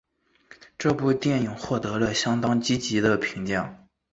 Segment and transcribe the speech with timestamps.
[0.79, 3.85] 这部电影获得了相当积极的评价。